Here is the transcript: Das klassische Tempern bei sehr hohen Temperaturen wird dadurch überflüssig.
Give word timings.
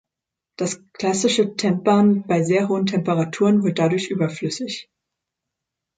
Das 0.57 0.81
klassische 0.93 1.55
Tempern 1.55 2.23
bei 2.25 2.41
sehr 2.41 2.69
hohen 2.69 2.87
Temperaturen 2.87 3.63
wird 3.63 3.77
dadurch 3.77 4.09
überflüssig. 4.09 4.89